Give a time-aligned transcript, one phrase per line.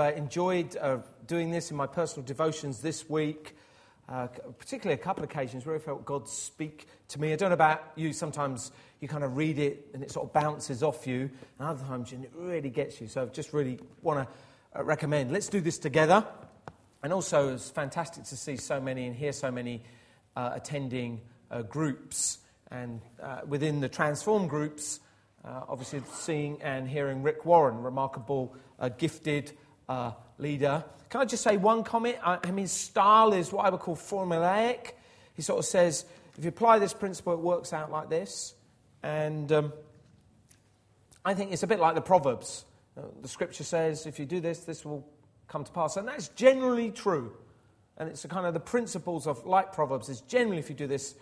[0.00, 3.54] I enjoyed uh, doing this in my personal devotions this week,
[4.08, 7.32] uh, particularly a couple of occasions where I felt God speak to me.
[7.32, 10.32] I don't know about you, sometimes you kind of read it and it sort of
[10.32, 13.08] bounces off you, and other times it really gets you.
[13.08, 16.24] So I just really want to uh, recommend let's do this together.
[17.02, 19.82] And also, it's fantastic to see so many and hear so many
[20.34, 21.20] uh, attending
[21.50, 22.38] uh, groups.
[22.70, 25.00] And uh, within the Transform groups,
[25.44, 28.54] obviously seeing and hearing Rick Warren, remarkable,
[28.98, 29.52] gifted,
[29.90, 30.84] uh, leader.
[31.08, 32.16] Can I just say one comment?
[32.24, 34.92] I, I mean, style is what I would call formulaic.
[35.34, 36.04] He sort of says,
[36.38, 38.54] if you apply this principle, it works out like this.
[39.02, 39.72] And um,
[41.24, 42.64] I think it's a bit like the Proverbs.
[42.96, 45.04] Uh, the scripture says, if you do this, this will
[45.48, 45.96] come to pass.
[45.96, 47.32] And that's generally true.
[47.96, 51.16] And it's kind of the principles of, like Proverbs, is generally if you do this,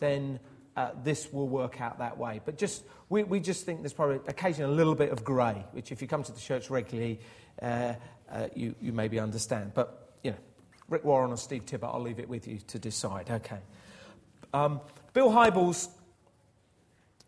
[0.00, 0.40] then
[0.76, 2.40] uh, this will work out that way.
[2.44, 5.92] But just, we, we just think there's probably occasionally a little bit of grey, which
[5.92, 7.20] if you come to the church regularly,
[7.62, 7.94] uh,
[8.30, 9.72] uh, you, you maybe understand.
[9.74, 10.36] But, you know,
[10.88, 13.30] Rick Warren or Steve Tibbert, I'll leave it with you to decide.
[13.30, 13.58] Okay.
[14.52, 14.80] Um,
[15.12, 15.88] Bill Hybels,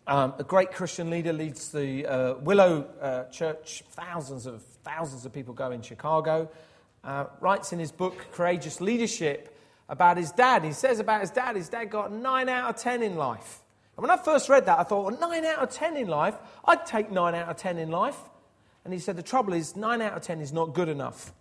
[0.07, 3.83] um, a great Christian leader, leads the uh, Willow uh, Church.
[3.91, 6.49] Thousands of, thousands of people go in Chicago.
[7.03, 9.57] Uh, writes in his book, Courageous Leadership,
[9.89, 10.65] about his dad.
[10.65, 13.63] He says about his dad, his dad got 9 out of 10 in life.
[13.97, 16.35] And when I first read that, I thought, well, 9 out of 10 in life?
[16.65, 18.19] I'd take 9 out of 10 in life.
[18.87, 21.33] And he said, The trouble is, 9 out of 10 is not good enough.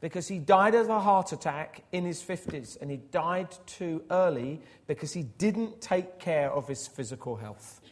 [0.00, 4.62] Because he died of a heart attack in his 50s, and he died too early
[4.86, 7.82] because he didn't take care of his physical health.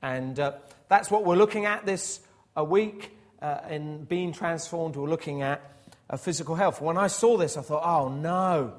[0.00, 0.52] And uh,
[0.88, 2.20] that's what we're looking at this
[2.56, 4.96] a week uh, in being transformed.
[4.96, 5.60] We're looking at
[6.08, 6.80] uh, physical health.
[6.80, 8.72] When I saw this, I thought, oh no,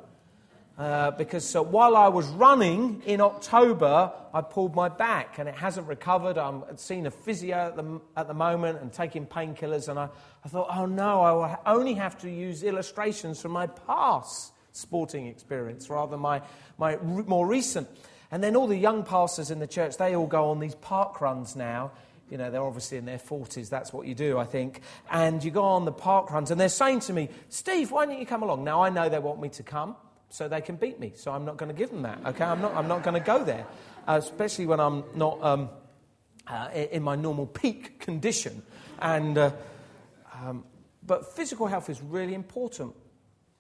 [0.78, 5.54] uh, because uh, while I was running in October, I pulled my back and it
[5.54, 6.38] hasn't recovered.
[6.38, 9.88] I'm seeing a physio at the, at the moment and taking painkillers.
[9.88, 10.10] And I,
[10.44, 15.28] I thought, oh no, I will only have to use illustrations from my past sporting
[15.28, 16.42] experience rather than my,
[16.80, 17.88] my more recent.
[18.32, 21.22] And then all the young pastors in the church, they all go on these park
[21.22, 21.92] runs now.
[22.32, 23.70] You know, they're obviously in their 40s.
[23.70, 24.82] That's what you do, I think.
[25.12, 28.18] And you go on the park runs, and they're saying to me, Steve, why don't
[28.18, 28.64] you come along?
[28.64, 29.96] Now, I know they want me to come
[30.34, 31.14] so they can beat me.
[31.16, 32.20] So I'm not going to give them that.
[32.26, 32.74] Okay, I'm not.
[32.76, 33.68] I'm not going to go there,
[34.08, 35.70] uh, especially when I'm not um,
[36.48, 38.64] uh, in my normal peak condition.
[38.98, 39.52] And uh,
[40.34, 40.64] um,
[41.06, 42.96] but physical health is really important.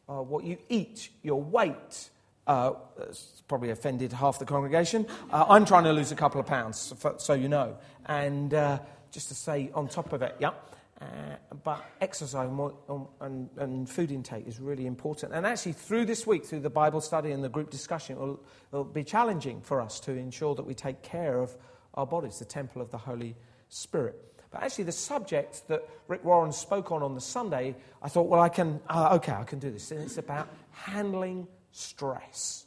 [0.09, 2.09] Uh, what you eat, your weight.
[2.47, 2.73] Uh,
[3.07, 5.05] it's probably offended half the congregation.
[5.31, 7.77] Uh, I'm trying to lose a couple of pounds, so, so you know.
[8.07, 8.49] And
[9.11, 10.53] just to say on top of it, yeah.
[11.03, 15.33] Uh, but exercise um, and, and, food intake is really important.
[15.33, 18.33] And actually, through this week, through the Bible study and the group discussion, it will,
[18.71, 21.57] it will be challenging for us to ensure that we take care of
[21.95, 23.35] our bodies, the temple of the Holy
[23.69, 24.15] Spirit.
[24.51, 28.41] But actually, the subject that Rick Warren spoke on on the Sunday, I thought, well,
[28.41, 29.91] I can, uh, okay, I can do this.
[29.91, 32.65] And it's about handling stress.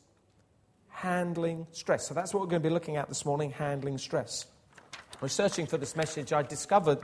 [0.88, 2.06] Handling stress.
[2.06, 4.46] So that's what we're going to be looking at this morning handling stress.
[5.20, 6.98] Researching for this message, I discovered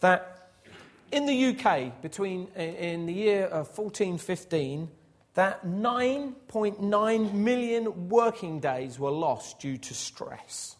[0.00, 0.43] that
[1.14, 4.90] in the UK, between uh, in the year of 1415,
[5.34, 10.76] that 9.9 million working days were lost due to stress.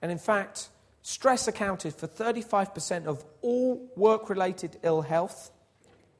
[0.00, 0.68] And in fact,
[1.02, 5.50] stress accounted for 35% of all work related ill health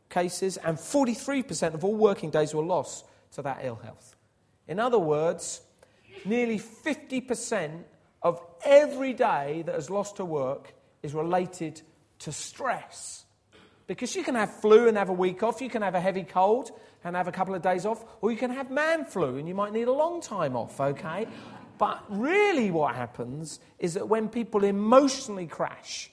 [0.08, 4.16] cases, and 43% of all working days were lost to that ill health.
[4.66, 5.60] In other words,
[6.24, 7.84] nearly 50%
[8.22, 10.74] of every day that is lost to work
[11.04, 11.82] is related
[12.20, 13.24] to stress.
[13.86, 16.22] Because you can have flu and have a week off, you can have a heavy
[16.22, 16.70] cold
[17.02, 19.54] and have a couple of days off, or you can have man flu and you
[19.54, 21.26] might need a long time off, okay?
[21.78, 26.10] But really, what happens is that when people emotionally crash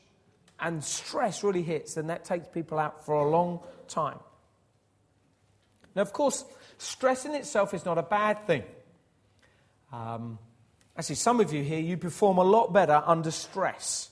[0.59, 4.18] and stress really hits, then that takes people out for a long time.
[5.94, 6.45] Now, of course,
[6.78, 8.63] stress in itself is not a bad thing.
[9.91, 10.39] Um,
[10.97, 14.09] actually, some of you here, you perform a lot better under stress.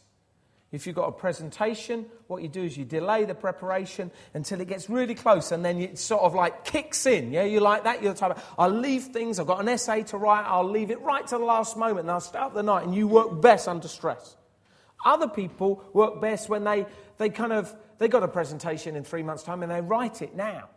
[0.72, 4.68] If you've got a presentation, what you do is you delay the preparation until it
[4.68, 7.32] gets really close and then it sort of like kicks in.
[7.32, 8.02] Yeah, you like that?
[8.02, 10.92] You're the type of, I'll leave things, I've got an essay to write, I'll leave
[10.92, 13.68] it right to the last moment and I'll start the night and you work best
[13.68, 14.36] under stress.
[15.06, 19.24] Other people work best when they, they kind of, they got a presentation in three
[19.24, 20.70] months' time and they write it now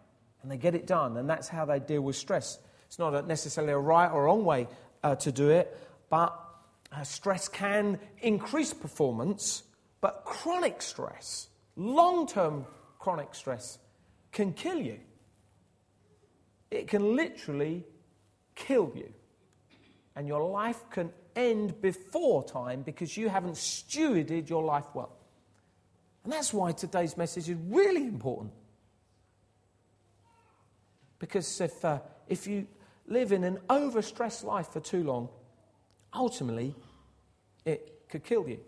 [0.43, 2.59] and they get it done and that's how they deal with stress.
[2.87, 4.69] It's not necessarily a right or wrong way
[5.03, 5.77] uh, to do it,
[6.11, 6.39] but
[6.93, 9.63] uh, stress can increase performance
[10.01, 12.67] but chronic stress, long term
[12.99, 13.79] chronic stress,
[14.33, 15.01] can kill you.
[16.71, 17.85] It can literally
[18.55, 19.13] kill you.
[20.15, 25.17] And your life can end before time because you haven't stewarded your life well.
[26.25, 28.53] And that's why today's message is really important.
[31.19, 32.67] Because if, uh, if you
[33.07, 35.29] live in an overstressed life for too long,
[36.13, 36.75] ultimately
[37.65, 38.61] it could kill you.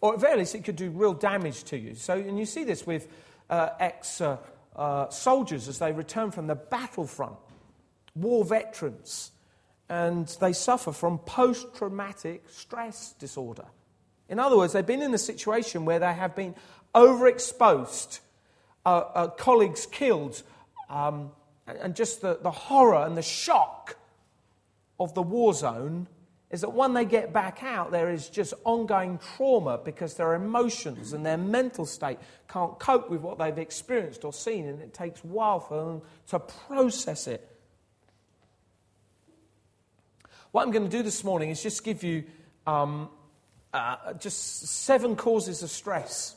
[0.00, 1.94] Or at very least, it could do real damage to you.
[1.94, 3.08] So, and you see this with
[3.48, 4.38] uh, ex uh,
[4.74, 7.36] uh, soldiers as they return from the battlefront,
[8.14, 9.30] war veterans,
[9.88, 13.64] and they suffer from post traumatic stress disorder.
[14.28, 16.54] In other words, they've been in a situation where they have been
[16.94, 18.20] overexposed,
[18.84, 20.42] uh, uh, colleagues killed,
[20.90, 21.30] um,
[21.66, 23.96] and just the, the horror and the shock
[24.98, 26.06] of the war zone
[26.50, 31.12] is that when they get back out, there is just ongoing trauma because their emotions
[31.12, 35.24] and their mental state can't cope with what they've experienced or seen, and it takes
[35.24, 37.48] a while for them to process it.
[40.52, 42.24] What I'm going to do this morning is just give you
[42.66, 43.10] um,
[43.74, 46.36] uh, just seven causes of stress.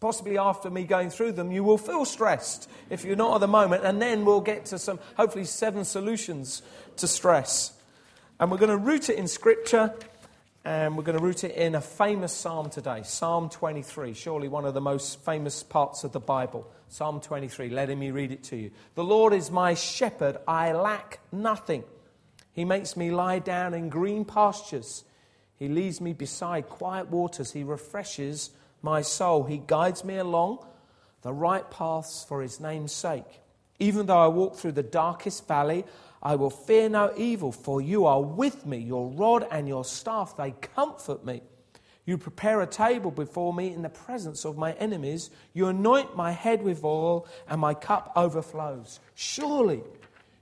[0.00, 3.48] Possibly after me going through them, you will feel stressed if you're not at the
[3.48, 6.62] moment, and then we'll get to some, hopefully, seven solutions
[6.96, 7.72] to stress.
[8.42, 9.94] And we're going to root it in Scripture,
[10.64, 14.64] and we're going to root it in a famous psalm today Psalm 23, surely one
[14.64, 16.68] of the most famous parts of the Bible.
[16.88, 18.72] Psalm 23, letting me read it to you.
[18.96, 21.84] The Lord is my shepherd, I lack nothing.
[22.52, 25.04] He makes me lie down in green pastures.
[25.54, 27.52] He leads me beside quiet waters.
[27.52, 28.50] He refreshes
[28.82, 29.44] my soul.
[29.44, 30.66] He guides me along
[31.22, 33.40] the right paths for his name's sake.
[33.78, 35.84] Even though I walk through the darkest valley,
[36.22, 38.78] I will fear no evil, for you are with me.
[38.78, 41.42] Your rod and your staff, they comfort me.
[42.04, 45.30] You prepare a table before me in the presence of my enemies.
[45.52, 49.00] You anoint my head with oil, and my cup overflows.
[49.14, 49.82] Surely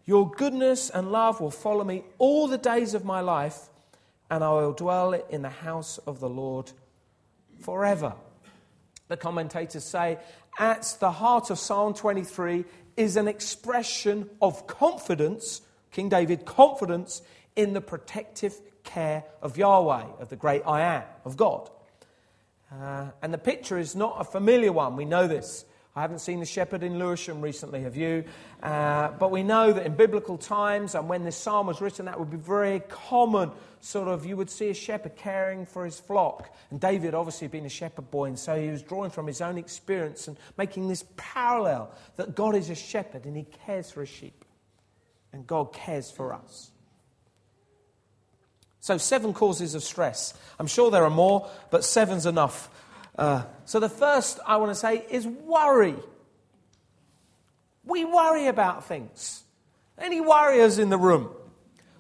[0.05, 3.69] your goodness and love will follow me all the days of my life,
[4.31, 6.73] and I will dwell in the house of the Lord
[7.61, 8.15] forever.
[9.09, 10.19] The commentators say,
[10.59, 12.65] at the heart of Psalm 23
[12.97, 17.23] is an expression of confidence King David confidence
[17.57, 21.71] in the protective care of Yahweh, of the great I am, of God.
[22.73, 24.97] Uh, and the picture is not a familiar one.
[24.97, 25.65] We know this.
[25.97, 28.25] I haven't seen the shepherd in Lewisham recently, have you?
[28.63, 32.19] Uh, but we know that in biblical times and when this psalm was written, that
[32.19, 33.51] would be very common.
[33.81, 36.55] Sort of, you would see a shepherd caring for his flock.
[36.71, 39.59] And David, obviously, being a shepherd boy, and so he was drawing from his own
[39.59, 44.11] experience and making this parallel that God is a shepherd and he cares for his
[44.11, 44.45] sheep
[45.33, 46.71] and God cares for us.
[48.81, 50.35] So, seven causes of stress.
[50.59, 52.71] I'm sure there are more, but seven's enough.
[53.17, 55.97] Uh, so, the first I want to say is worry.
[57.85, 59.43] We worry about things.
[59.99, 61.29] Any worriers in the room?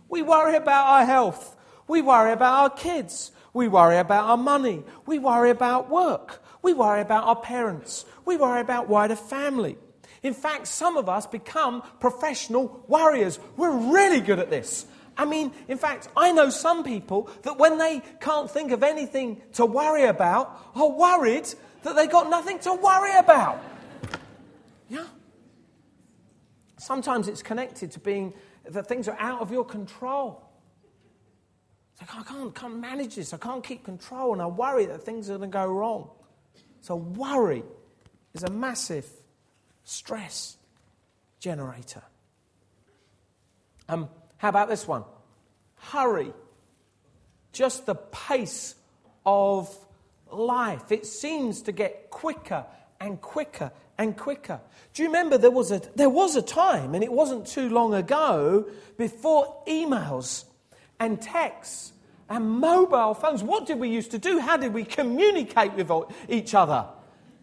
[0.08, 1.56] We worry about our health.
[1.86, 3.30] We worry about our kids.
[3.52, 4.82] We worry about our money.
[5.06, 6.42] We worry about work.
[6.62, 8.04] We worry about our parents.
[8.24, 9.76] We worry about wider family.
[10.22, 13.38] In fact, some of us become professional warriors.
[13.56, 14.86] We're really good at this.
[15.16, 19.42] I mean, in fact, I know some people that when they can't think of anything
[19.54, 21.48] to worry about, are worried
[21.82, 23.62] that they got nothing to worry about.
[24.88, 25.06] Yeah.
[26.78, 28.34] Sometimes it's connected to being
[28.68, 30.42] that things are out of your control.
[31.92, 33.34] It's like, oh, I can't, can't manage this.
[33.34, 36.10] I can't keep control, and I worry that things are going to go wrong.
[36.80, 37.62] So, worry
[38.32, 39.06] is a massive
[39.84, 40.56] stress
[41.40, 42.02] generator.
[43.88, 45.04] Um, how about this one?
[45.76, 46.32] Hurry.
[47.52, 48.74] Just the pace
[49.26, 49.74] of
[50.30, 50.92] life.
[50.92, 52.64] It seems to get quicker
[53.00, 54.60] and quicker and quicker.
[54.94, 57.94] Do you remember there was a, there was a time, and it wasn't too long
[57.94, 58.66] ago,
[58.96, 60.44] before emails
[60.98, 61.92] and texts
[62.28, 63.42] and mobile phones?
[63.42, 64.38] What did we used to do?
[64.38, 65.90] How did we communicate with
[66.28, 66.86] each other?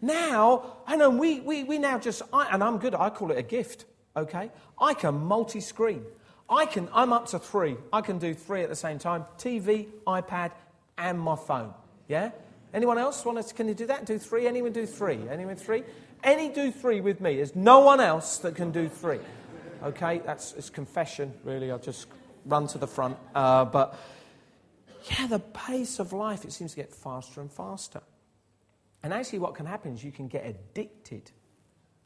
[0.00, 3.38] Now, I know we, we, we now just, I, and I'm good, I call it
[3.38, 3.84] a gift,
[4.16, 4.50] okay?
[4.80, 6.04] I can multi screen.
[6.48, 7.76] I can, I'm up to three.
[7.92, 10.52] I can do three at the same time TV, iPad,
[10.96, 11.74] and my phone.
[12.08, 12.30] Yeah?
[12.72, 14.06] Anyone else want to, can you do that?
[14.06, 14.46] Do three?
[14.46, 15.18] Anyone do three?
[15.28, 15.84] Anyone three?
[16.22, 17.36] Any do three with me.
[17.36, 19.20] There's no one else that can do three.
[19.82, 20.22] Okay?
[20.24, 21.70] That's it's confession, really.
[21.70, 22.06] I'll just
[22.46, 23.16] run to the front.
[23.34, 23.98] Uh, but
[25.10, 28.00] yeah, the pace of life, it seems to get faster and faster.
[29.02, 31.30] And actually, what can happen is you can get addicted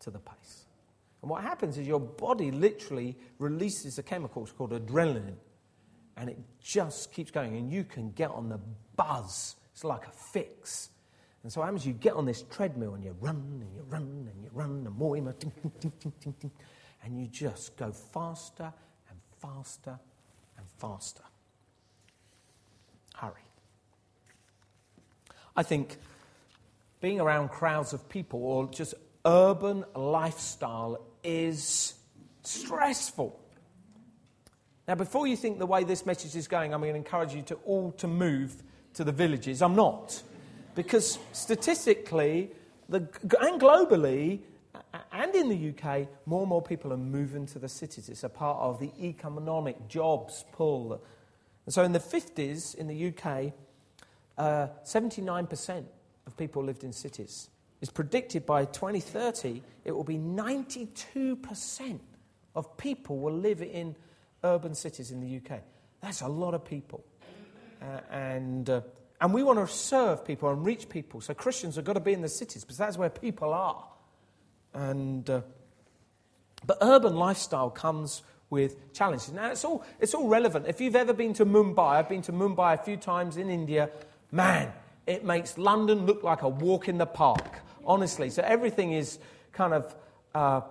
[0.00, 0.66] to the pace.
[1.22, 5.36] And what happens is your body literally releases a chemical called adrenaline,
[6.16, 8.58] and it just keeps going, and you can get on the
[8.96, 9.56] buzz.
[9.72, 10.90] It's like a fix.
[11.42, 14.44] And so happens, you get on this treadmill and you run and you run and
[14.44, 18.72] you run, and more, and you just go faster
[19.08, 19.98] and faster
[20.56, 21.22] and faster.
[23.14, 23.32] Hurry.
[25.56, 25.98] I think
[27.02, 28.94] being around crowds of people or just
[29.26, 31.94] urban lifestyle is
[32.44, 33.38] stressful.
[34.86, 37.42] Now, before you think the way this message is going, I'm going to encourage you
[37.42, 38.62] to all to move
[38.94, 39.62] to the villages.
[39.62, 40.22] I'm not.
[40.76, 42.50] Because statistically
[42.88, 42.98] the,
[43.40, 44.40] and globally,
[45.12, 48.08] and in the UK, more and more people are moving to the cities.
[48.08, 51.02] It's a part of the economic jobs pull.
[51.66, 53.52] And so in the 50s in the UK,
[54.38, 55.84] uh, 79%
[56.32, 57.50] of people lived in cities.
[57.82, 61.98] It's predicted by 2030 it will be 92%
[62.54, 63.94] of people will live in
[64.44, 65.60] urban cities in the UK.
[66.00, 67.04] That's a lot of people.
[67.80, 68.80] Uh, and, uh,
[69.20, 71.20] and we want to serve people and reach people.
[71.20, 73.84] So Christians have got to be in the cities because that's where people are.
[74.72, 75.42] And, uh,
[76.64, 79.32] but urban lifestyle comes with challenges.
[79.32, 80.66] Now, it's all, it's all relevant.
[80.68, 83.90] If you've ever been to Mumbai, I've been to Mumbai a few times in India,
[84.30, 84.72] man,
[85.06, 88.30] it makes London look like a walk in the park, honestly.
[88.30, 89.18] So everything is
[89.52, 89.94] kind of,
[90.34, 90.62] uh,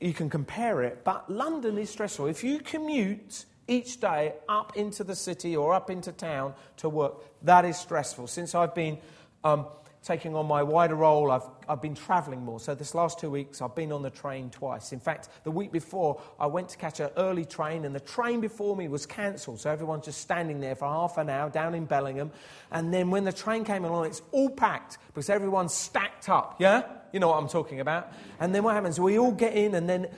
[0.00, 2.26] you can compare it, but London is stressful.
[2.26, 7.24] If you commute each day up into the city or up into town to work,
[7.42, 8.28] that is stressful.
[8.28, 8.98] Since I've been
[9.42, 9.66] um,
[10.06, 12.60] taking on my wider role, I've, I've been travelling more.
[12.60, 14.92] So, this last two weeks, I've been on the train twice.
[14.92, 18.40] In fact, the week before, I went to catch an early train, and the train
[18.40, 19.60] before me was cancelled.
[19.60, 22.30] So, everyone's just standing there for half an hour down in Bellingham.
[22.70, 26.56] And then, when the train came along, it's all packed because everyone's stacked up.
[26.60, 26.84] Yeah?
[27.12, 28.12] You know what I'm talking about.
[28.38, 29.00] And then what happens?
[29.00, 30.08] We all get in, and then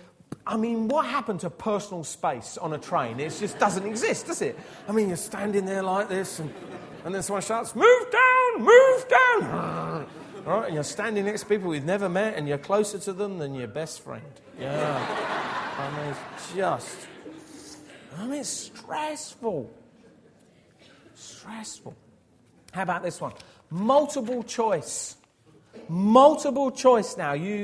[0.47, 3.21] I mean, what happened to personal space on a train?
[3.21, 4.59] It just doesn't exist, does it?
[4.89, 6.53] I mean, you're standing there like this, and,
[7.05, 8.28] and then someone shouts, Move down,
[8.59, 10.07] move down.
[10.47, 13.13] All right, and you're standing next to people you've never met, and you're closer to
[13.13, 14.23] them than your best friend.
[14.59, 15.77] Yeah.
[15.79, 16.97] I mean, it's just,
[18.17, 19.71] I mean, it's stressful.
[21.15, 21.95] Stressful.
[22.73, 23.33] How about this one?
[23.71, 25.17] Multiple choice.
[25.89, 27.35] Multiple choice now.
[27.35, 27.55] You,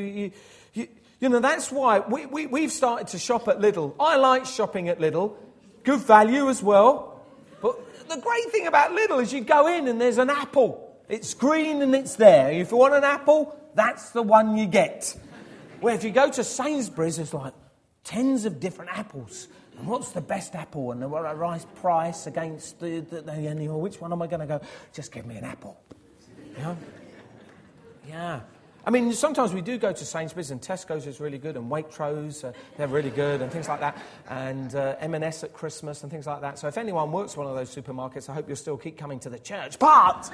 [0.75, 0.89] you,
[1.21, 3.95] you know, that's why we, we, we've started to shop at Lidl.
[3.99, 5.37] I like shopping at Lidl.
[5.83, 7.23] Good value as well.
[7.63, 10.84] But the great thing about Lidl is you go in and there's an apple.
[11.09, 12.51] It's green and it's there.
[12.51, 15.17] If you want an apple, that's the one you get.
[15.81, 17.55] Where if you go to Sainsbury's, there's like
[18.05, 19.49] tens of different apples.
[19.79, 20.93] And what's the best apple?
[20.93, 24.61] And the right price against the, the, the, which one am I going to go?
[24.93, 25.79] Just give me an apple.
[26.57, 26.75] Yeah?
[28.09, 28.41] Yeah.
[28.87, 32.45] I mean, sometimes we do go to Sainsbury's and Tesco's is really good, and Waitrose,
[32.45, 33.97] uh, they're really good, and things like that,
[34.29, 36.59] and uh, M&S at Christmas and things like that.
[36.59, 39.31] So if anyone works one of those supermarkets, I hope you'll still keep coming to
[39.31, 39.79] the church.
[39.79, 40.31] But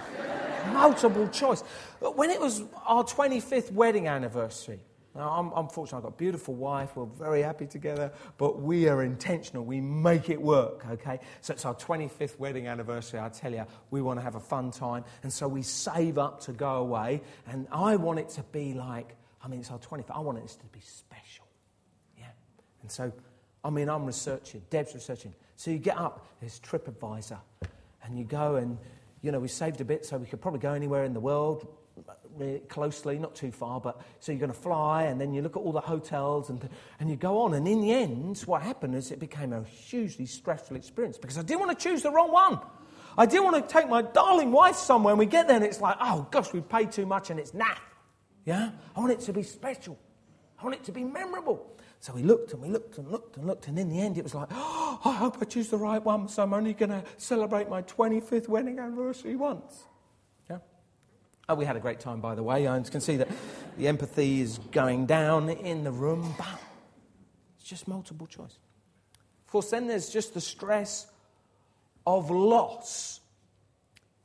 [0.73, 1.63] multiple choice.
[2.01, 4.81] When it was our 25th wedding anniversary,
[5.15, 8.89] now, I'm, I'm fortunate, I've got a beautiful wife, we're very happy together, but we
[8.89, 9.65] are intentional.
[9.65, 11.19] We make it work, okay?
[11.41, 13.19] So it's our 25th wedding anniversary.
[13.19, 15.05] I tell you, we want to have a fun time.
[15.25, 17.23] And so we save up to go away.
[17.49, 20.47] And I want it to be like, I mean, it's our 25th, I want it
[20.47, 21.47] to be special.
[22.17, 22.27] Yeah?
[22.83, 23.13] And so,
[23.65, 25.35] I mean, I'm researching, Deb's researching.
[25.57, 27.39] So you get up, there's TripAdvisor,
[28.05, 28.79] and you go and,
[29.23, 31.67] you know, we saved a bit so we could probably go anywhere in the world
[32.69, 35.61] closely, not too far, but so you're going to fly, and then you look at
[35.61, 36.69] all the hotels, and,
[36.99, 37.55] and you go on.
[37.55, 41.43] And in the end, what happened is it became a hugely stressful experience because I
[41.43, 42.61] didn't want to choose the wrong one.
[43.19, 45.81] I didn't want to take my darling wife somewhere, and we get there, and it's
[45.81, 47.79] like, oh gosh, we paid too much, and it's naff.
[48.45, 48.71] Yeah?
[48.97, 49.99] I want it to be special.
[50.59, 51.67] I want it to be memorable.
[52.01, 54.25] So we looked and we looked and looked and looked, and in the end, it
[54.25, 57.05] was like, oh, I hope I choose the right one, so I'm only going to
[57.19, 59.85] celebrate my 25th wedding anniversary once.
[61.51, 62.69] Oh, we had a great time, by the way.
[62.69, 63.27] I can see that
[63.77, 66.47] the empathy is going down in the room, but
[67.59, 68.57] it's just multiple choice.
[69.47, 71.09] Of course, then there's just the stress
[72.07, 73.19] of loss.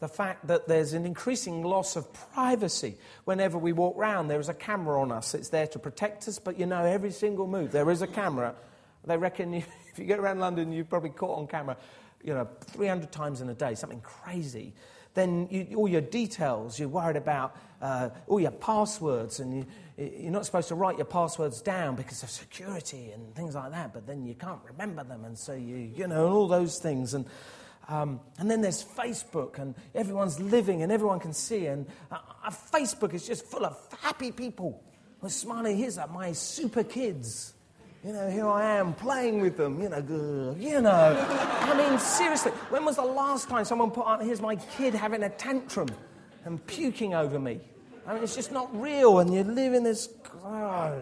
[0.02, 2.96] The fact that there's an increasing loss of privacy.
[3.24, 5.34] Whenever we walk around, there is a camera on us.
[5.34, 8.54] It's there to protect us, but you know, every single move, there is a camera.
[9.04, 9.68] They reckon if
[9.98, 11.76] you get around London, you've probably caught on camera,
[12.24, 14.76] you know, 300 times in a day, something crazy
[15.16, 19.66] then you, all your details, you're worried about uh, all your passwords, and you,
[19.98, 23.94] you're not supposed to write your passwords down because of security and things like that,
[23.94, 27.14] but then you can't remember them, and so you, you know, all those things.
[27.14, 27.26] And,
[27.88, 31.66] um, and then there's Facebook, and everyone's living, and everyone can see.
[31.66, 34.84] And uh, uh Facebook is just full of happy people.
[35.22, 35.78] We're smiling.
[35.78, 37.55] Here's uh, my super kids.
[38.06, 41.26] You know, here I am playing with them, you know, good, you know.
[41.28, 45.24] I mean, seriously, when was the last time someone put on, here's my kid having
[45.24, 45.88] a tantrum
[46.44, 47.60] and puking over me?
[48.06, 50.08] I mean, it's just not real, and you live in this.
[50.44, 51.02] Oh.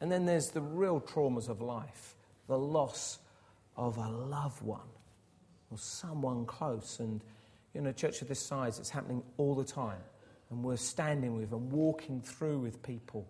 [0.00, 2.14] And then there's the real traumas of life
[2.46, 3.18] the loss
[3.76, 4.88] of a loved one
[5.72, 7.00] or someone close.
[7.00, 7.20] And,
[7.74, 9.98] you know, a church of this size, it's happening all the time.
[10.50, 13.26] And we're standing with and walking through with people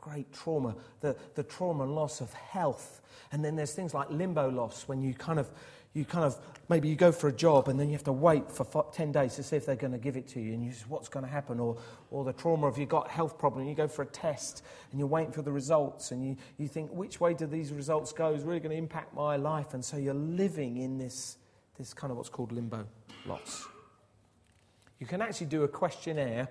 [0.00, 3.00] great trauma, the, the trauma and loss of health.
[3.32, 5.50] And then there's things like limbo loss when you kind of,
[5.94, 8.50] you kind of, maybe you go for a job and then you have to wait
[8.50, 10.72] for 10 days to see if they're going to give it to you and you
[10.72, 11.60] say, what's going to happen?
[11.60, 11.76] Or,
[12.10, 14.98] or the trauma of you've got a health problem, you go for a test and
[14.98, 18.32] you're waiting for the results and you, you think, which way do these results go
[18.32, 19.74] is really going to impact my life?
[19.74, 21.36] And so you're living in this,
[21.78, 22.86] this kind of what's called limbo
[23.26, 23.66] loss.
[25.00, 26.48] You can actually do a questionnaire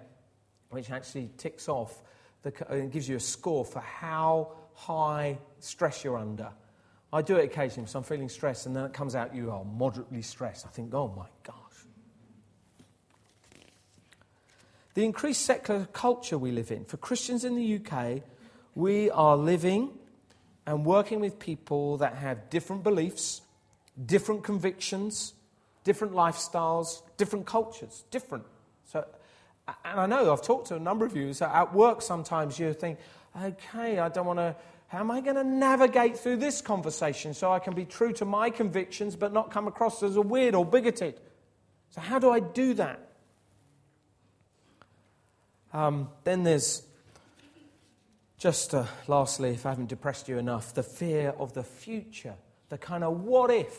[0.72, 2.02] which actually ticks off
[2.44, 6.50] the, and uh, gives you a score for how high stress you're under.
[7.14, 9.66] I do it occasionally so I'm feeling stressed, and then it comes out you are
[9.66, 10.66] moderately stressed.
[10.66, 11.56] I think, oh my gosh.
[14.94, 18.24] The increased secular culture we live in, for Christians in the UK,
[18.76, 19.92] we are living
[20.66, 23.42] and working with people that have different beliefs,
[24.06, 25.34] different convictions,
[25.84, 28.46] different lifestyles, different cultures, different.
[28.86, 29.06] So,
[29.68, 31.34] and I know I've talked to a number of you.
[31.34, 33.00] So at work, sometimes you think,
[33.42, 34.56] okay, I don't want to.
[34.88, 38.26] How am I going to navigate through this conversation so I can be true to
[38.26, 41.20] my convictions but not come across as a weird or bigoted?
[41.92, 43.00] So, how do I do that?
[45.74, 46.84] Um, then there's
[48.38, 52.34] just uh, lastly, if I haven't depressed you enough, the fear of the future,
[52.70, 53.78] the kind of what if.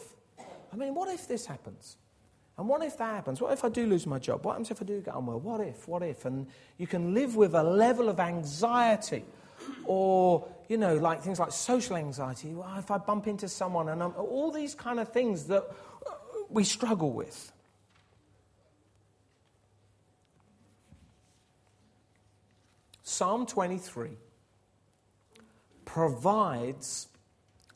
[0.72, 1.96] I mean, what if this happens?
[2.62, 3.40] And what if that happens?
[3.40, 4.44] What if I do lose my job?
[4.44, 5.40] What happens if I do get unwell?
[5.40, 5.88] What if?
[5.88, 6.24] What if?
[6.26, 6.46] And
[6.78, 9.24] you can live with a level of anxiety
[9.84, 12.54] or, you know, like things like social anxiety.
[12.54, 15.64] Well, if I bump into someone and I'm, all these kind of things that
[16.50, 17.50] we struggle with.
[23.02, 24.10] Psalm 23
[25.84, 27.08] provides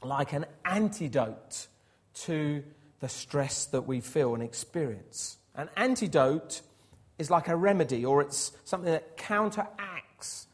[0.05, 1.66] like an antidote
[2.14, 2.62] to
[3.00, 5.38] the stress that we feel and experience.
[5.55, 6.62] An antidote
[7.19, 10.47] is like a remedy or it's something that counteracts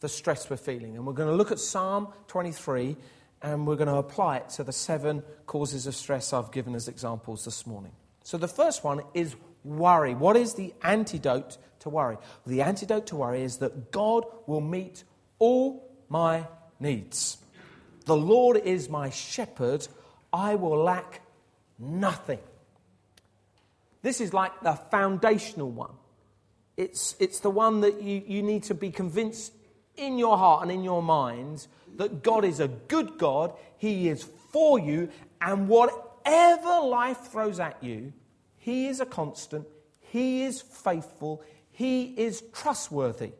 [0.00, 0.96] the stress we're feeling.
[0.96, 2.96] And we're going to look at Psalm 23
[3.42, 6.88] and we're going to apply it to the seven causes of stress I've given as
[6.88, 7.92] examples this morning.
[8.24, 10.14] So the first one is worry.
[10.14, 12.16] What is the antidote to worry?
[12.46, 15.04] The antidote to worry is that God will meet
[15.38, 16.46] all my
[16.80, 17.38] needs.
[18.04, 19.86] The Lord is my shepherd,
[20.32, 21.20] I will lack
[21.78, 22.40] nothing.
[24.02, 25.92] This is like the foundational one.
[26.76, 29.52] It's, it's the one that you, you need to be convinced
[29.96, 34.22] in your heart and in your mind that God is a good God, He is
[34.52, 35.08] for you,
[35.40, 38.12] and whatever life throws at you,
[38.58, 39.66] He is a constant,
[40.00, 43.32] He is faithful, He is trustworthy.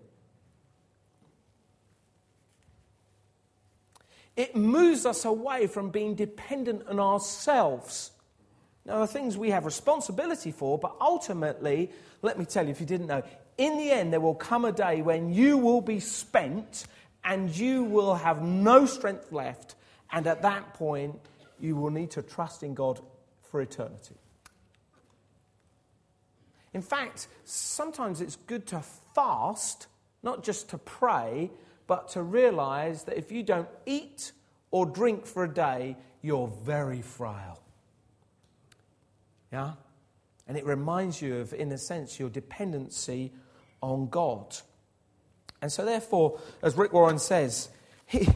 [4.37, 8.11] It moves us away from being dependent on ourselves
[8.87, 11.91] now, the things we have responsibility for, but ultimately,
[12.23, 13.25] let me tell you if you didn't know,
[13.59, 16.87] in the end, there will come a day when you will be spent
[17.25, 19.75] and you will have no strength left.
[20.13, 21.19] And at that point,
[21.59, 23.01] you will need to trust in God
[23.51, 24.15] for eternity.
[26.73, 28.83] In fact, sometimes it's good to
[29.15, 29.89] fast,
[30.23, 31.51] not just to pray,
[31.89, 34.31] but to realize that if you don't eat
[34.71, 37.59] or drink for a day, you're very frail.
[39.53, 39.73] Yeah?
[40.49, 43.33] And it reminds you of, in a sense, your dependency
[43.83, 44.57] on God.
[45.63, 47.69] And so, therefore, as Rick Warren says,
[48.07, 48.29] he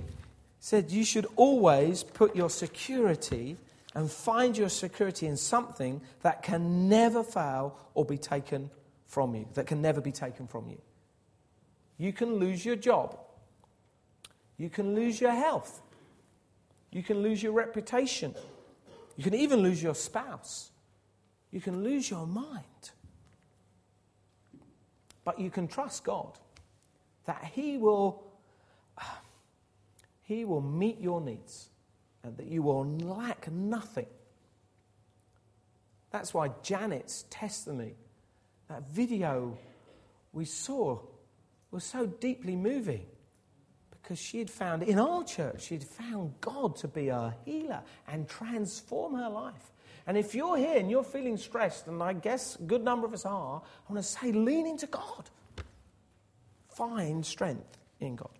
[0.59, 3.57] said you should always put your security
[3.95, 8.71] and find your security in something that can never fail or be taken
[9.07, 10.79] from you, that can never be taken from you.
[11.99, 13.19] You can lose your job.
[14.57, 15.83] You can lose your health.
[16.91, 18.35] You can lose your reputation.
[19.17, 20.71] You can even lose your spouse.
[21.51, 22.65] You can lose your mind.
[25.25, 26.39] But you can trust God
[27.25, 28.25] that He will,
[30.23, 31.69] he will meet your needs
[32.23, 34.07] and that you will lack nothing.
[36.11, 37.95] That's why Janet's testimony,
[38.69, 39.57] that video
[40.33, 41.01] we saw,
[41.71, 43.07] was so deeply moving
[43.91, 48.29] because she had found in our church, she'd found God to be a healer and
[48.29, 49.71] transform her life.
[50.11, 53.15] And if you're here and you're feeling stressed, and I guess a good number of
[53.15, 55.31] us are, I want to say lean into God.
[56.69, 58.37] Find strength in God.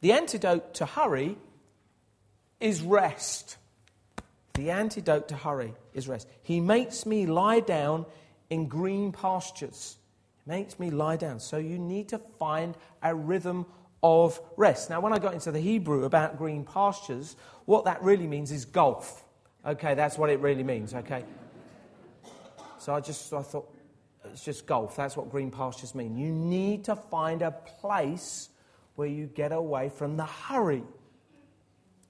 [0.00, 1.36] The antidote to hurry
[2.58, 3.58] is rest.
[4.54, 6.26] The antidote to hurry is rest.
[6.42, 8.06] He makes me lie down
[8.48, 9.98] in green pastures.
[10.46, 11.40] He makes me lie down.
[11.40, 13.66] So you need to find a rhythm
[14.02, 14.88] of rest.
[14.88, 18.64] Now, when I got into the Hebrew about green pastures, what that really means is
[18.64, 19.22] golf.
[19.66, 21.24] Okay, that's what it really means, okay?
[22.78, 23.70] So I just I thought,
[24.24, 24.96] it's just golf.
[24.96, 26.16] That's what green pastures mean.
[26.16, 28.48] You need to find a place
[28.94, 30.82] where you get away from the hurry.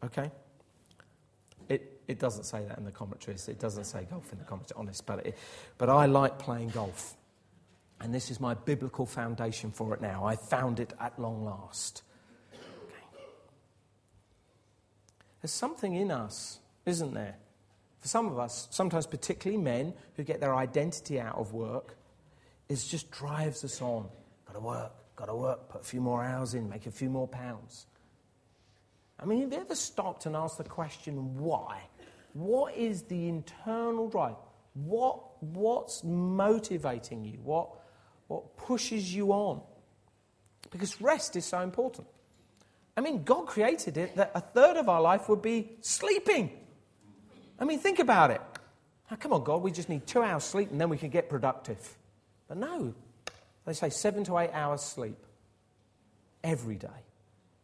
[0.04, 0.30] Okay?
[1.68, 3.48] It, it doesn't say that in the commentaries.
[3.48, 5.06] It doesn't say golf in the commentaries, honest.
[5.06, 5.38] But, it,
[5.78, 7.14] but I like playing golf.
[8.00, 10.24] And this is my biblical foundation for it now.
[10.24, 12.02] I found it at long last.
[12.52, 13.24] Okay.
[15.42, 17.36] There's something in us, isn't there?
[18.00, 21.96] For some of us, sometimes particularly men who get their identity out of work,
[22.68, 24.08] it just drives us on.
[24.46, 27.10] Got to work, got to work, put a few more hours in, make a few
[27.10, 27.86] more pounds.
[29.18, 31.82] I mean, have you ever stopped and asked the question, why?
[32.32, 34.36] What is the internal drive?
[34.74, 37.38] What, what's motivating you?
[37.42, 37.70] What,
[38.28, 39.60] what pushes you on?
[40.70, 42.06] Because rest is so important.
[42.96, 46.50] I mean, God created it that a third of our life would be sleeping.
[47.60, 48.40] I mean, think about it.
[49.10, 51.28] Now, come on, God, we just need two hours sleep and then we can get
[51.28, 51.96] productive.
[52.48, 52.94] But no,
[53.66, 55.18] they say seven to eight hours sleep
[56.42, 56.88] every day.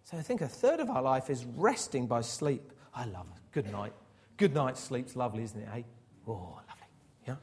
[0.05, 2.73] So I think a third of our life is resting by sleep.
[2.95, 3.43] I love it.
[3.53, 3.93] Good night.
[4.37, 5.83] Good night sleep's lovely, isn't it, eh?
[6.29, 6.87] Oh, lovely.
[7.27, 7.37] Yeah?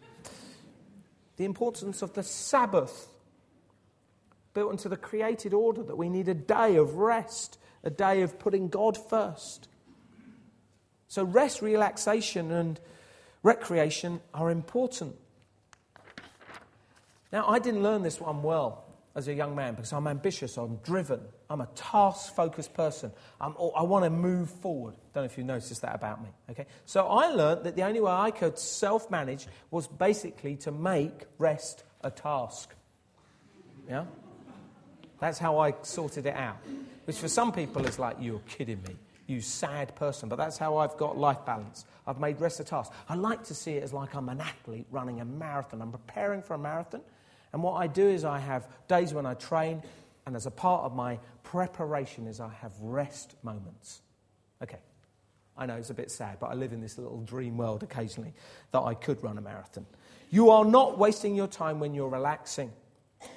[1.38, 3.08] The importance of the Sabbath
[4.54, 8.38] built into the created order that we need a day of rest, a day of
[8.38, 9.68] putting God first.
[11.13, 12.80] So, rest, relaxation, and
[13.43, 15.15] recreation are important.
[17.32, 20.78] Now, I didn't learn this one well as a young man because I'm ambitious, I'm
[20.78, 21.19] driven,
[21.52, 23.12] I'm a task focused person.
[23.39, 24.95] I'm, I want to move forward.
[25.13, 26.30] Don't know if you noticed that about me.
[26.49, 26.65] Okay?
[26.88, 31.26] So I learned that the only way I could self manage was basically to make
[31.38, 32.73] rest a task.
[33.88, 34.06] Yeah?
[35.19, 36.58] That's how I sorted it out.
[37.06, 38.95] Which for some people is like, you're kidding me,
[39.27, 40.29] you sad person.
[40.29, 41.86] But that's how I've got life balance.
[42.05, 42.91] I've made rest a task.
[43.07, 45.81] I like to see it as like I'm an athlete running a marathon.
[45.81, 47.01] I'm preparing for a marathon.
[47.53, 49.83] And what I do is I have days when I train,
[50.25, 54.01] and as a part of my preparation is I have rest moments.
[54.62, 54.79] Okay,
[55.55, 58.33] I know it's a bit sad, but I live in this little dream world occasionally
[58.71, 59.86] that I could run a marathon.
[60.31, 62.71] You are not wasting your time when you're relaxing.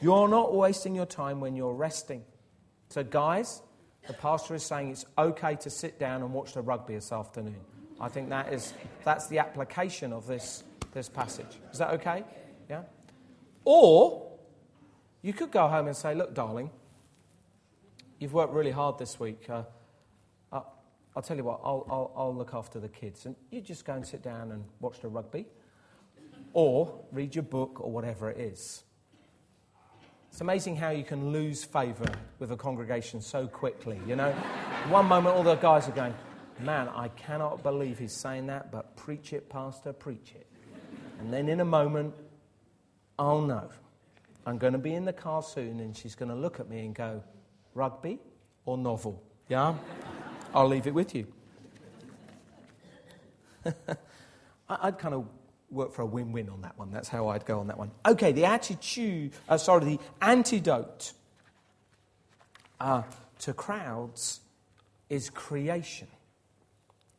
[0.01, 2.25] You are not wasting your time when you're resting.
[2.89, 3.61] So, guys,
[4.07, 7.61] the pastor is saying it's okay to sit down and watch the rugby this afternoon.
[8.01, 11.59] I think that is, that's the application of this, this passage.
[11.73, 12.25] Is that okay?
[12.69, 12.83] Yeah?
[13.65, 14.31] Or
[15.23, 16.71] you could go home and say, Look, darling,
[18.19, 19.49] you've worked really hard this week.
[19.49, 19.63] Uh,
[20.53, 20.61] uh,
[21.15, 23.27] I'll tell you what, I'll, I'll, I'll look after the kids.
[23.27, 25.47] And you just go and sit down and watch the rugby
[26.53, 28.85] or read your book or whatever it is.
[30.37, 34.33] It's amazing how you can lose favour with a congregation so quickly, you know?
[34.91, 36.13] One moment, all the guys are going,
[36.61, 40.47] Man, I cannot believe he's saying that, but preach it, Pastor, preach it.
[41.21, 42.13] And then in a moment,
[43.19, 43.71] oh no,
[44.45, 46.81] I'm going to be in the car soon and she's going to look at me
[46.81, 47.25] and go,
[47.73, 48.19] rugby
[48.67, 49.23] or novel?
[49.49, 49.75] Yeah?
[50.55, 51.29] I'll leave it with you.
[54.69, 55.27] I'd kind of
[55.71, 56.91] work for a win win on that one.
[56.91, 57.91] That's how I'd go on that one.
[58.07, 61.13] Okay, the attitude, uh, sorry, the antidote
[62.81, 63.03] uh,
[63.41, 64.41] to crowds
[65.09, 66.09] is creation.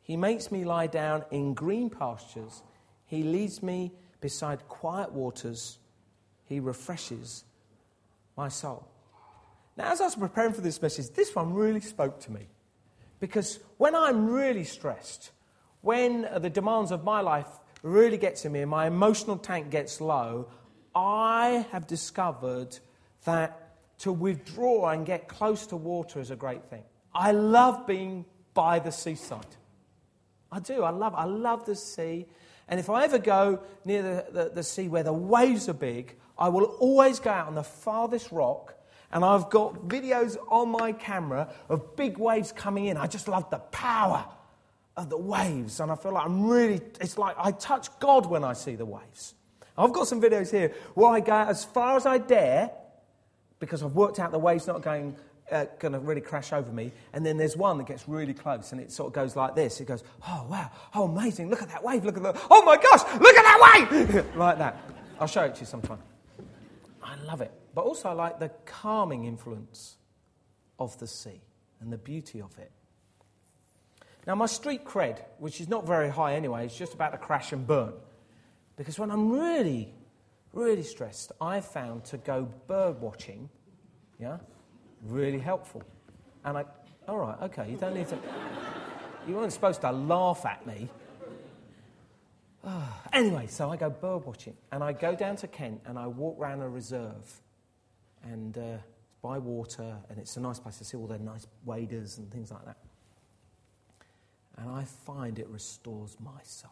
[0.01, 2.63] He makes me lie down in green pastures,
[3.05, 5.79] He leads me beside quiet waters.
[6.45, 7.43] He refreshes
[8.37, 8.87] my soul.
[9.75, 12.47] Now, as I was preparing for this message, this one really spoke to me.
[13.19, 15.31] Because when I'm really stressed,
[15.81, 17.47] when the demands of my life
[17.87, 20.47] really gets to me and my emotional tank gets low,
[20.95, 22.77] I have discovered
[23.25, 26.83] that to withdraw and get close to water is a great thing.
[27.13, 29.55] I love being by the seaside.
[30.51, 30.83] I do.
[30.83, 32.25] I love, I love the sea.
[32.67, 36.15] And if I ever go near the, the, the sea where the waves are big,
[36.37, 38.75] I will always go out on the farthest rock
[39.11, 42.97] and I've got videos on my camera of big waves coming in.
[42.97, 44.25] I just love the power
[44.97, 45.79] of the waves.
[45.79, 48.85] And I feel like I'm really, it's like I touch God when I see the
[48.85, 49.35] waves.
[49.77, 52.71] I've got some videos here where I go as far as I dare
[53.59, 55.15] because I've worked out the waves not going,
[55.51, 56.91] uh, going to really crash over me.
[57.13, 59.79] And then there's one that gets really close and it sort of goes like this.
[59.79, 61.49] It goes, oh, wow, oh, amazing.
[61.49, 62.03] Look at that wave.
[62.03, 62.37] Look at that.
[62.49, 64.25] Oh, my gosh, look at that wave.
[64.35, 64.81] like that.
[65.19, 65.99] I'll show it to you sometime.
[67.03, 67.51] I love it.
[67.75, 69.97] But also, I like the calming influence
[70.79, 71.41] of the sea
[71.79, 72.71] and the beauty of it.
[74.27, 77.53] Now, my street cred, which is not very high anyway, is just about to crash
[77.53, 77.93] and burn.
[78.75, 79.93] Because when I'm really,
[80.51, 83.49] really stressed, I've found to go bird watching,
[84.19, 84.39] yeah,
[85.01, 85.81] really helpful.
[86.43, 86.65] And I,
[87.07, 88.17] all right, okay, you don't need to,
[89.25, 90.89] you weren't supposed to laugh at me.
[93.13, 96.37] anyway, so I go bird watching and I go down to Kent and I walk
[96.37, 97.41] around a reserve
[98.23, 98.77] and uh,
[99.21, 102.51] by water and it's a nice place to see all the nice waders and things
[102.51, 102.77] like that.
[104.57, 106.71] And I find it restores my soul.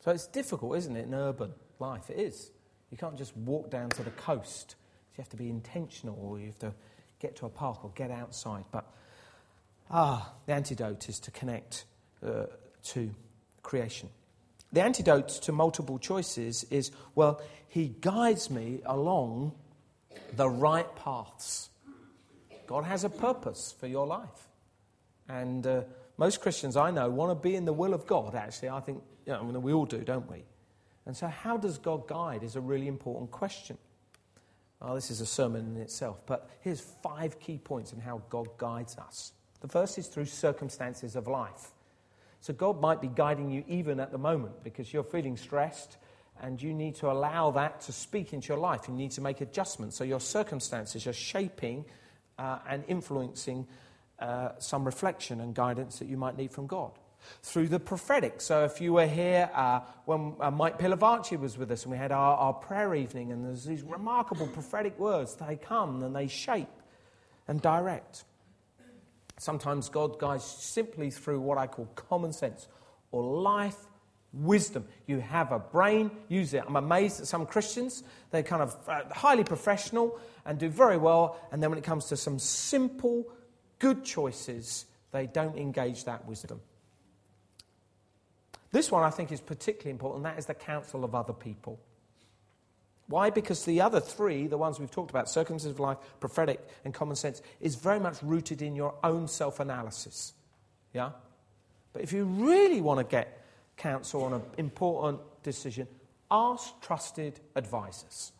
[0.00, 2.10] So it's difficult, isn't it, in urban life?
[2.10, 2.50] It is.
[2.90, 4.74] You can't just walk down to the coast.
[5.12, 6.74] You have to be intentional or you have to
[7.20, 8.64] get to a park or get outside.
[8.72, 8.90] But
[9.90, 11.84] ah, the antidote is to connect
[12.26, 12.46] uh,
[12.84, 13.14] to
[13.62, 14.08] creation.
[14.72, 19.52] The antidote to multiple choices is well, he guides me along
[20.34, 21.68] the right paths.
[22.66, 24.48] God has a purpose for your life.
[25.32, 25.82] And uh,
[26.18, 28.68] most Christians I know want to be in the will of God, actually.
[28.68, 30.44] I think you know, we all do, don't we?
[31.06, 33.78] And so, how does God guide is a really important question.
[34.80, 38.48] Well, this is a sermon in itself, but here's five key points in how God
[38.58, 39.32] guides us.
[39.60, 41.70] The first is through circumstances of life.
[42.40, 45.96] So, God might be guiding you even at the moment because you're feeling stressed
[46.40, 48.82] and you need to allow that to speak into your life.
[48.86, 49.96] You need to make adjustments.
[49.96, 51.86] So, your circumstances are shaping
[52.38, 53.66] uh, and influencing
[54.22, 56.92] uh, some reflection and guidance that you might need from God
[57.42, 58.40] through the prophetic.
[58.40, 61.98] So if you were here uh, when uh, Mike Pilavachi was with us and we
[61.98, 66.28] had our, our prayer evening, and there's these remarkable prophetic words, they come and they
[66.28, 66.68] shape
[67.48, 68.24] and direct.
[69.38, 72.68] Sometimes God guides simply through what I call common sense
[73.10, 73.76] or life
[74.32, 74.86] wisdom.
[75.06, 76.64] You have a brain, use it.
[76.66, 78.02] I'm amazed at some Christians.
[78.30, 81.38] They're kind of uh, highly professional and do very well.
[81.50, 83.26] And then when it comes to some simple,
[83.82, 86.60] good choices, they don't engage that wisdom.
[88.70, 91.80] This one I think is particularly important, that is the counsel of other people.
[93.08, 93.30] Why?
[93.30, 97.16] Because the other three, the ones we've talked about, circumstances of life, prophetic, and common
[97.16, 100.32] sense, is very much rooted in your own self analysis.
[100.94, 101.10] Yeah?
[101.92, 103.44] But if you really want to get
[103.76, 105.88] counsel on an important decision,
[106.30, 108.30] ask trusted advisors.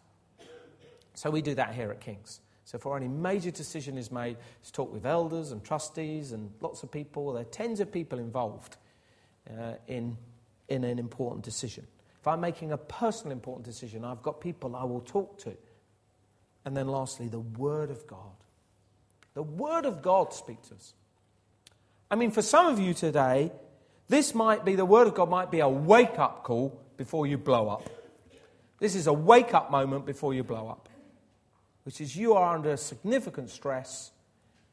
[1.15, 2.41] So we do that here at King's.
[2.73, 6.83] So for any major decision is made, let's talk with elders and trustees and lots
[6.83, 7.35] of people.
[7.35, 8.79] There are tens of people involved
[9.51, 10.17] uh, in,
[10.69, 11.87] in an important decision.
[12.19, 15.55] If I'm making a personal important decision, I've got people I will talk to.
[16.65, 18.19] And then lastly, the Word of God.
[19.35, 20.95] The Word of God speaks to us.
[22.11, 23.53] I mean, for some of you today,
[24.09, 27.37] this might be, the Word of God might be a wake up call before you
[27.37, 27.89] blow up.
[28.79, 30.89] This is a wake up moment before you blow up,
[31.85, 34.13] which is you are under significant stress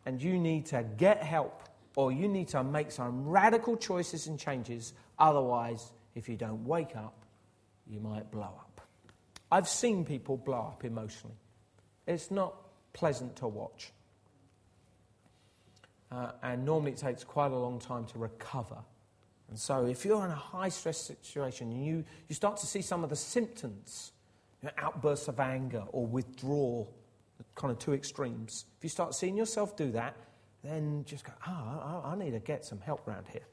[0.05, 1.63] and you need to get help
[1.95, 4.93] or you need to make some radical choices and changes.
[5.17, 7.25] Otherwise, if you don't wake up,
[7.87, 8.81] you might blow up.
[9.51, 11.35] I've seen people blow up emotionally.
[12.05, 12.55] It's not
[12.93, 13.91] pleasant to watch.
[16.11, 18.77] Uh, and normally it takes quite a long time to recover.
[19.49, 22.81] And so, if you're in a high stress situation and you, you start to see
[22.81, 24.11] some of the symptoms,
[24.61, 26.93] you know, outbursts of anger or withdrawal,
[27.55, 30.15] kind of two extremes, if you start seeing yourself do that,
[30.63, 33.45] then just go, ah, oh, I, need to get some help around here.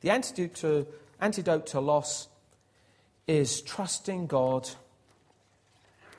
[0.00, 0.86] The antidote to,
[1.20, 2.28] antidote to loss
[3.26, 4.68] is trusting God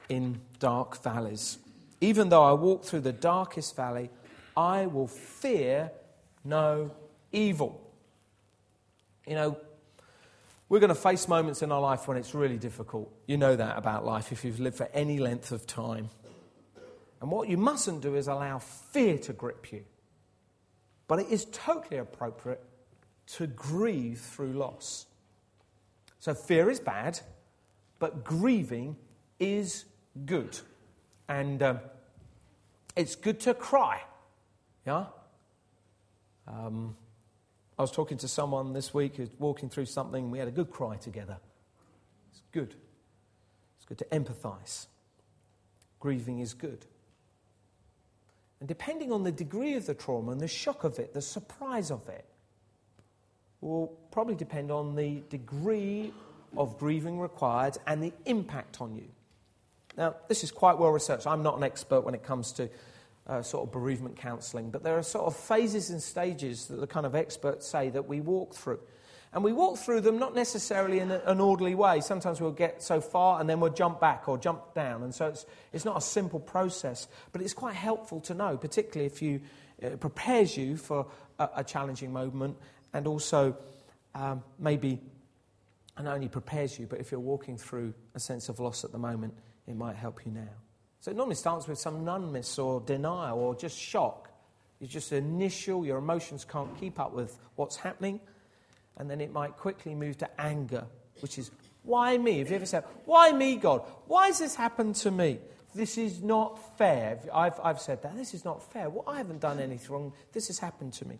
[0.09, 1.57] in dark valleys.
[2.01, 4.09] Even though I walk through the darkest valley,
[4.55, 5.91] I will fear
[6.43, 6.91] no
[7.31, 7.81] evil.
[9.25, 9.57] You know,
[10.69, 13.13] we're going to face moments in our life when it's really difficult.
[13.27, 16.09] You know that about life if you've lived for any length of time.
[17.21, 19.83] And what you mustn't do is allow fear to grip you.
[21.07, 22.63] But it is totally appropriate
[23.27, 25.05] to grieve through loss.
[26.19, 27.19] So fear is bad,
[27.99, 28.97] but grieving
[29.39, 29.85] is
[30.25, 30.59] good.
[31.27, 31.79] And um,
[32.95, 34.01] it's good to cry.
[34.85, 35.05] Yeah?
[36.47, 36.95] Um,
[37.77, 40.29] I was talking to someone this week who's walking through something.
[40.29, 41.37] We had a good cry together.
[42.31, 42.75] It's good.
[43.77, 44.87] It's good to empathize.
[45.99, 46.85] Grieving is good.
[48.59, 51.91] And depending on the degree of the trauma and the shock of it, the surprise
[51.91, 52.25] of it,
[53.59, 56.13] will probably depend on the degree
[56.57, 59.09] of grieving required and the impact on you.
[59.97, 61.25] Now, this is quite well researched.
[61.27, 62.69] I'm not an expert when it comes to
[63.27, 66.87] uh, sort of bereavement counselling, but there are sort of phases and stages that the
[66.87, 68.79] kind of experts say that we walk through.
[69.33, 72.01] And we walk through them not necessarily in an orderly way.
[72.01, 75.01] Sometimes we'll get so far and then we'll jump back or jump down.
[75.01, 79.07] And so it's, it's not a simple process, but it's quite helpful to know, particularly
[79.07, 79.41] if you,
[79.79, 81.07] it prepares you for
[81.39, 82.57] a, a challenging moment
[82.93, 83.57] and also
[84.13, 85.01] um, maybe
[85.97, 88.99] not only prepares you, but if you're walking through a sense of loss at the
[88.99, 89.33] moment,
[89.67, 90.62] it might help you now.
[91.03, 94.29] So it normally starts with some numbness or denial or just shock.
[94.79, 98.21] It's just initial, your emotions can't keep up with what's happening.
[98.95, 100.85] And then it might quickly move to anger,
[101.19, 101.51] which is,
[101.83, 102.39] why me?
[102.39, 103.81] Have you ever said, why me, God?
[104.07, 105.39] Why has this happened to me?
[105.75, 107.19] This is not fair.
[107.33, 108.15] I've, I've said that.
[108.15, 108.89] This is not fair.
[108.89, 110.13] Well, I haven't done anything wrong.
[110.31, 111.19] This has happened to me.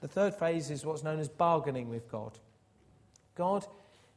[0.00, 2.38] The third phase is what's known as bargaining with God.
[3.34, 3.66] God,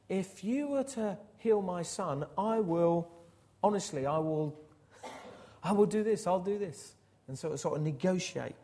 [0.10, 3.10] if you were to heal my son, I will,
[3.64, 4.58] honestly, I will,
[5.64, 6.94] I will do this, I'll do this.
[7.28, 8.56] And of, sort of negotiate.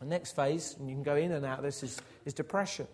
[0.00, 2.86] The next phase, and you can go in and out of this, is, is depression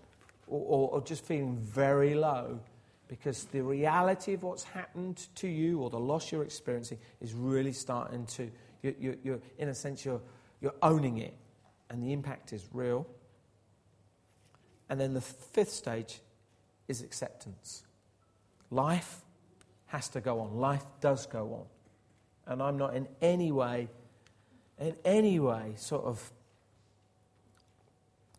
[0.46, 2.60] or, or, or just feeling very low
[3.08, 7.72] because the reality of what's happened to you or the loss you're experiencing is really
[7.72, 8.48] starting to,
[8.82, 10.20] you, you, you're, in a sense, you're,
[10.60, 11.34] you're owning it,
[11.90, 13.04] and the impact is real.
[14.88, 16.20] And then the fifth stage
[16.86, 17.82] is acceptance.
[18.70, 19.22] Life
[19.90, 22.52] has to go on, life does go on.
[22.52, 23.88] And I'm not in any way,
[24.78, 26.32] in any way, sort of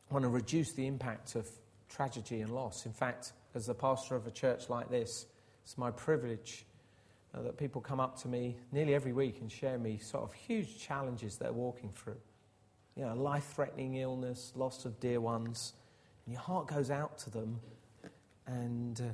[0.10, 1.48] want to reduce the impact of
[1.90, 2.86] tragedy and loss.
[2.86, 5.26] In fact, as the pastor of a church like this,
[5.64, 6.66] it's my privilege
[7.34, 10.34] uh, that people come up to me nearly every week and share me sort of
[10.34, 12.20] huge challenges they're walking through.
[12.96, 15.74] You know, life threatening illness, loss of dear ones.
[16.26, 17.60] And your heart goes out to them.
[18.48, 19.14] And, uh,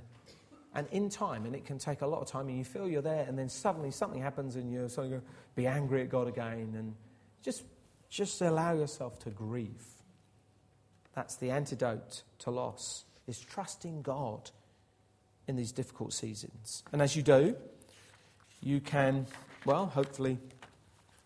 [0.77, 3.01] and in time, and it can take a lot of time, and you feel you're
[3.01, 5.23] there, and then suddenly something happens, and you're sort of
[5.55, 6.75] be angry at God again.
[6.77, 6.93] And
[7.41, 7.63] just,
[8.09, 9.83] just allow yourself to grieve.
[11.15, 14.51] That's the antidote to loss, is trusting God
[15.47, 16.83] in these difficult seasons.
[16.91, 17.55] And as you do,
[18.61, 19.25] you can,
[19.65, 20.37] well, hopefully,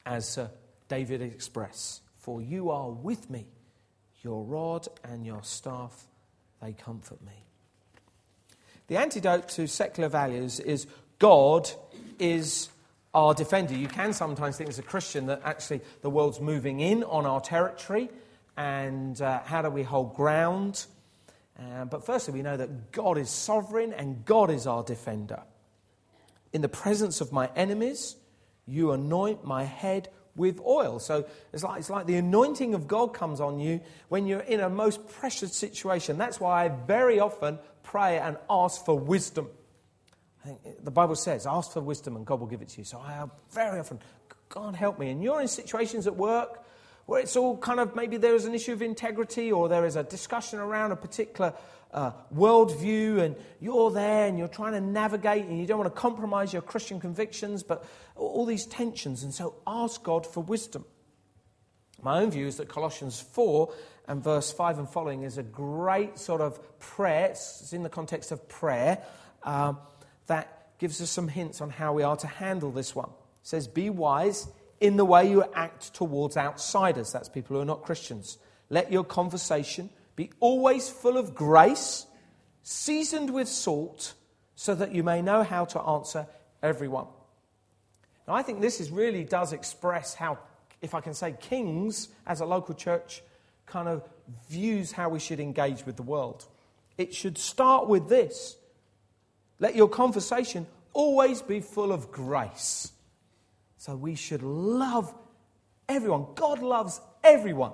[0.06, 0.48] as uh,
[0.88, 3.48] David express, for you are with me,
[4.24, 6.08] your rod and your staff,
[6.62, 7.51] they comfort me.
[8.92, 10.86] The antidote to secular values is
[11.18, 11.72] God
[12.20, 12.68] is
[13.14, 13.74] our defender.
[13.74, 17.40] You can sometimes think as a Christian that actually the world's moving in on our
[17.40, 18.10] territory
[18.58, 20.88] and uh, how do we hold ground.
[21.58, 25.42] Uh, but firstly, we know that God is sovereign and God is our defender.
[26.52, 28.18] In the presence of my enemies,
[28.68, 31.00] you anoint my head with oil.
[31.00, 34.60] So it's like, it's like the anointing of God comes on you when you're in
[34.60, 36.18] a most precious situation.
[36.18, 39.48] That's why I very often pray and ask for wisdom.
[40.84, 42.84] The Bible says, ask for wisdom and God will give it to you.
[42.84, 44.00] So I very often,
[44.50, 45.10] God help me.
[45.10, 46.64] And you're in situations at work
[47.06, 49.96] where it's all kind of maybe there is an issue of integrity or there is
[49.96, 51.54] a discussion around a particular
[51.94, 56.00] uh, worldview and you're there and you're trying to navigate and you don't want to
[56.00, 57.86] compromise your Christian convictions, but
[58.16, 59.24] all these tensions.
[59.24, 60.86] And so ask God for wisdom.
[62.02, 63.74] My own view is that Colossians 4
[64.08, 67.32] and verse 5 and following is a great sort of prayer.
[67.32, 69.04] It's in the context of prayer
[69.44, 69.74] uh,
[70.28, 73.10] that gives us some hints on how we are to handle this one.
[73.10, 74.48] It says, Be wise
[74.82, 77.14] in the way you act towards outsiders.
[77.14, 78.38] That's people who are not Christians.
[78.70, 82.06] Let your conversation be always full of grace,
[82.64, 84.14] seasoned with salt,
[84.56, 86.28] so that you may know how to answer
[86.62, 87.08] everyone.
[88.28, 90.40] Now, I think this is really does express how,
[90.82, 93.24] if I can say, Kings as a local church
[93.66, 94.04] kind of
[94.50, 96.46] views how we should engage with the world.
[96.98, 98.58] It should start with this
[99.62, 102.92] let your conversation always be full of grace.
[103.82, 105.12] So we should love
[105.90, 106.28] everyone.
[106.36, 107.72] God loves everyone.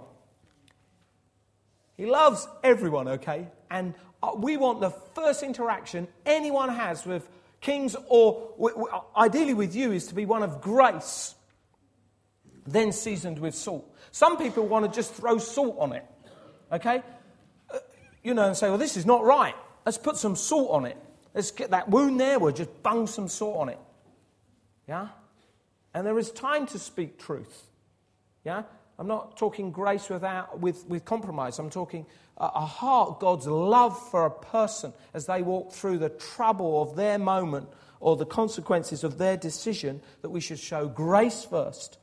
[1.98, 3.50] He loves everyone, okay?
[3.70, 3.94] And
[4.24, 7.28] uh, we want the first interaction anyone has with
[7.60, 8.54] kings or
[9.18, 11.36] ideally with you is to be one of grace,
[12.66, 13.94] then seasoned with salt.
[14.14, 16.06] Some people want to just throw salt on it,
[16.72, 17.04] okay?
[17.70, 17.80] Uh,
[18.24, 19.56] you know, and say, well, this is not right.
[19.86, 20.96] Let's put some salt on it.
[21.34, 23.80] Let's get that wound there, we'll just bung some salt on it.
[24.88, 25.10] Yeah?
[25.98, 27.72] And there is time to speak truth.
[28.46, 28.62] Yeah?
[29.00, 31.58] I'm not talking grace without, with, with compromise.
[31.58, 32.06] I'm talking
[32.38, 36.96] a, a heart, God's love for a person as they walk through the trouble of
[36.96, 37.68] their moment
[38.00, 41.98] or the consequences of their decision, that we should show grace first,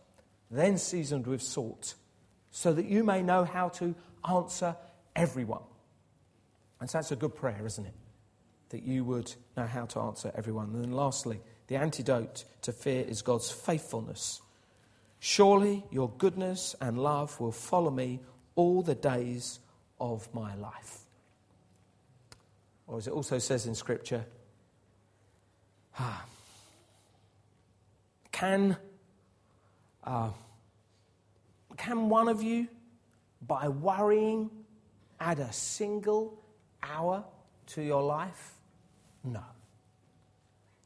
[0.51, 1.95] then seasoned with salt,
[2.51, 3.95] so that you may know how to
[4.29, 4.75] answer
[5.15, 5.63] everyone.
[6.81, 7.95] And so that's a good prayer, isn't it?
[8.71, 10.71] That you would know how to answer everyone.
[10.75, 14.41] And then lastly, the antidote to fear is God's faithfulness.
[15.19, 18.21] Surely your goodness and love will follow me
[18.55, 19.59] all the days
[20.01, 21.01] of my life.
[22.87, 24.25] Or as it also says in Scripture,
[25.99, 26.25] ah,
[28.31, 28.77] can,
[30.05, 30.31] uh,
[31.77, 32.69] can one of you,
[33.47, 34.51] by worrying,
[35.19, 36.39] add a single
[36.83, 37.25] hour
[37.69, 38.55] to your life?
[39.23, 39.54] No.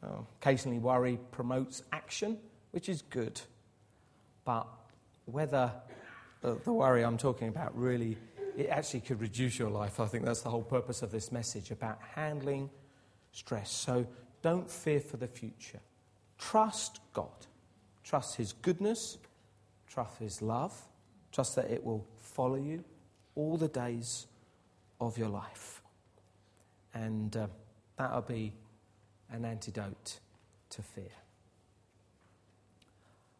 [0.02, 2.38] Oh, occasionally, worry promotes action,
[2.70, 3.40] which is good.
[4.44, 4.66] But
[5.24, 5.72] whether
[6.40, 8.16] the, the worry I'm talking about really
[8.58, 10.00] it actually could reduce your life.
[10.00, 12.68] I think that's the whole purpose of this message about handling
[13.30, 13.70] stress.
[13.70, 14.04] So
[14.42, 15.78] don't fear for the future.
[16.38, 17.46] Trust God.
[18.02, 19.18] Trust His goodness.
[19.86, 20.76] Trust His love.
[21.30, 22.82] Trust that it will follow you
[23.36, 24.26] all the days
[25.00, 25.80] of your life.
[26.94, 27.46] And uh,
[27.96, 28.54] that'll be
[29.30, 30.20] an antidote
[30.70, 31.27] to fear.